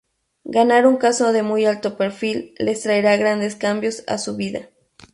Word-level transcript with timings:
Ganar 0.45 0.87
un 0.87 0.97
caso 0.97 1.31
de 1.31 1.43
muy 1.43 1.67
alto 1.67 1.95
perfil 1.95 2.55
les 2.57 2.81
traerá 2.81 3.17
grandes 3.17 3.55
cambios 3.55 4.03
a 4.07 4.17
sus 4.17 4.35
vidas. 4.35 4.67